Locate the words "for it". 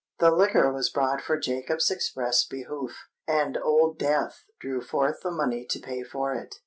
6.01-6.55